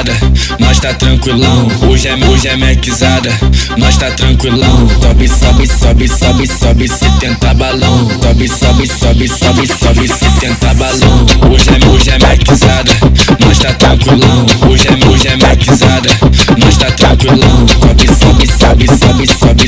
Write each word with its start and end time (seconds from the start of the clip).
mequizada, 0.00 0.14
nós 0.58 0.78
tá 0.78 0.94
tranquilão. 0.94 1.68
Hoje 1.88 2.08
é, 2.08 2.14
hoje 2.14 2.48
é 2.48 2.56
mequizada, 2.56 3.30
nós 3.76 3.96
tá 3.96 4.10
tranquilão. 4.12 4.88
Sobe, 5.00 5.28
sobe, 5.28 5.66
sobe, 5.66 6.08
sobe, 6.08 6.46
sobe, 6.46 6.88
se 6.88 7.10
tenta 7.18 7.54
balão. 7.54 8.08
Sobe, 8.22 8.48
sobe, 8.48 8.86
sobe, 8.86 9.28
sobe, 9.28 9.66
sobe, 9.66 10.08
se 10.08 10.30
tenta 10.40 10.74
balão. 10.74 11.26
Hoje 11.50 11.70
é, 11.70 11.88
hoje 11.88 12.10
é 12.10 12.18
mequizada, 12.18 12.92
nós 13.44 13.58
tá 13.58 13.72
tranquilão. 13.74 14.46
Hoje 14.68 14.88
é, 14.88 15.08
hoje 15.08 15.28
é 15.28 15.36
mequizada, 15.36 16.10
nós 16.58 16.76
tá 16.76 16.90
tranquilão. 16.92 17.66
Sobe, 17.80 18.08
sobe, 18.08 18.46
sobe, 18.46 18.86
sobe, 18.86 19.26
sobe, 19.26 19.59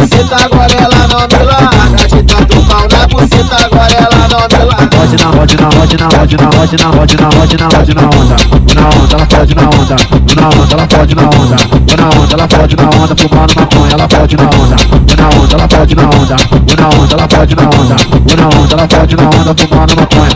buceta, 0.00 0.36
agora 0.44 0.72
ela 0.72 1.08
não 1.08 1.20
me 1.20 1.44
larga. 1.44 2.08
De 2.08 2.22
tanto 2.22 2.62
pau 2.66 2.86
na 2.90 3.06
buceta, 3.06 3.56
agora 3.64 3.92
ela 3.92 4.28
não 4.28 4.40
me 4.40 4.64
larga. 4.64 4.86
Pode 4.96 5.16
na, 5.16 5.30
pode 5.30 5.56
na, 5.56 5.68
pode 5.68 5.96
na, 5.96 6.08
pode 6.08 6.36
na, 6.36 6.48
pode 6.48 6.76
na, 6.76 6.90
pode 6.90 7.16
na, 7.16 7.28
pode 7.28 7.56
na, 7.56 7.68
pode 7.68 7.94
na 7.94 8.02
onda. 8.02 8.36
Na 8.74 8.88
onda, 8.88 9.16
ela 9.16 9.26
pode 9.26 9.54
na 9.54 9.62
onda. 9.62 9.96
Na 10.36 10.48
onda, 10.48 10.74
ela 10.74 10.86
pode 10.86 11.14
na 11.14 11.22
onda. 11.22 11.56
Na 11.98 12.08
onda, 12.20 12.34
ela 12.34 12.48
pode 12.48 12.76
na 12.76 12.84
onda, 12.84 13.16
fumando 13.16 13.54
maconha, 13.56 13.92
ela 13.92 14.08
pode 14.08 14.36
na 14.36 14.44
onda. 14.44 14.76
Na 15.16 15.28
onda, 15.28 15.54
ela 15.54 15.68
pode 15.68 15.94
na 15.94 16.02
onda. 16.02 16.36
Na 16.78 16.88
onda, 16.88 17.14
ela 17.14 17.28
pode 17.28 17.54
na 17.56 17.62
onda. 17.62 17.96
Na 18.36 18.46
onda, 18.58 18.74
ela 18.74 18.88
pode 18.88 19.16
na 19.16 19.24
onda, 19.24 19.54
fumando 19.58 19.94
maconha. 19.96 20.30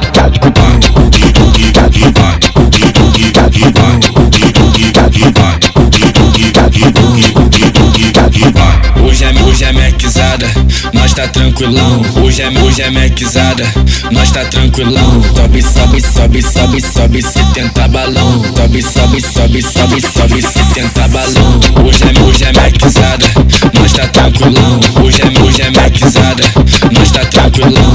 Hoje 1.84 2.04
é, 2.04 2.53
mequizada, 9.84 10.46
nós 10.94 11.12
tá 11.12 11.28
tranquilão. 11.28 12.00
Hoje 12.22 12.42
é, 12.42 12.48
hoje 12.48 12.80
é 12.80 12.90
mequizada, 12.90 13.64
nós 14.10 14.30
tá 14.30 14.44
tranquilão. 14.46 15.22
Sobe, 15.34 15.62
sobe, 15.62 16.00
sobe, 16.00 16.42
sobe, 16.42 16.80
sobe, 16.80 17.22
se 17.22 17.44
tenta 17.52 17.86
balão. 17.88 18.42
Sobe, 18.56 18.82
sobe, 18.82 19.20
sobe, 19.20 19.62
sobe, 19.62 20.00
sobe, 20.00 20.42
se 20.42 20.64
tenta 20.72 21.06
balão. 21.08 21.60
Hoje 21.84 22.02
é, 22.02 22.22
hoje 22.22 22.44
é 22.44 22.52
mequizada, 22.52 23.26
nós 23.78 23.92
tá 23.92 24.08
tranquilão. 24.08 24.80
Hoje 25.02 25.20
é, 25.22 25.42
hoje 25.42 25.62
é 25.62 25.70
mequizada, 25.70 26.44
nós 26.92 27.10
tá 27.10 27.24
tranquilão. 27.26 27.93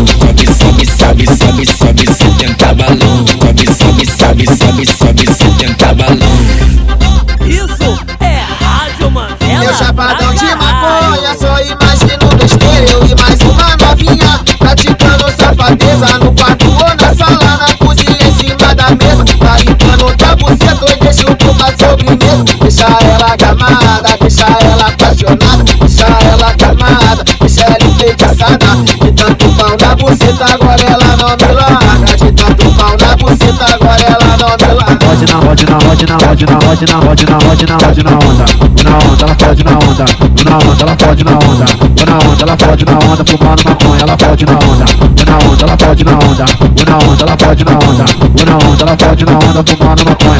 Buceta, 30.10 30.46
agora 30.54 30.82
ela 30.82 31.18
não 31.18 31.30
me 31.30 31.54
larga. 31.54 32.18
De 32.18 32.32
tanto 32.32 32.72
pau 32.74 32.96
na 33.00 33.16
buceta, 33.16 33.66
agora 33.74 34.02
ela 34.02 34.38
não 34.38 34.50
me 34.50 34.74
larga. 34.74 34.96
Pode 35.06 35.26
na, 35.26 35.40
pode 35.40 35.66
na, 35.66 35.78
pode 35.78 36.06
na, 36.06 36.18
pode 36.18 36.46
na, 36.46 36.58
pode 36.58 36.86
na, 36.86 37.00
pode 37.00 37.26
na, 37.26 37.38
pode 37.38 37.66
na, 37.66 37.78
pode 37.78 38.04
na 38.04 38.12
onda. 38.12 38.46
Na 38.84 38.98
onda, 38.98 39.26
ela 39.26 39.36
pode 39.36 39.64
na 39.64 39.72
onda. 39.72 40.06
Na 40.46 40.58
onda, 40.58 40.84
ela 40.84 40.96
pode 40.96 41.24
na 41.24 41.32
onda. 41.32 41.66
Na 42.06 42.18
onda, 42.30 42.44
ela 42.44 42.58
pode 42.58 42.86
na 42.86 42.94
onda, 42.94 43.26
fumando 43.26 43.64
maconha, 43.66 44.02
ela 44.02 44.18
pode 44.18 44.46
na 44.46 44.54
onda. 44.54 44.86
Na 45.26 45.38
onda, 45.38 45.66
ela 45.66 45.78
pode 45.78 46.04
na 46.04 46.12
onda. 46.12 46.46
Na 46.88 46.98
onda, 46.98 47.24
ela 47.24 47.38
pode 47.38 47.64
na 47.66 47.72
onda. 47.72 48.06
Na 48.46 48.56
onda, 48.68 48.84
ela 48.84 48.98
pode 48.98 49.26
na 49.26 49.34
onda, 49.34 49.64
fumando 49.64 50.06
maconha. 50.06 50.40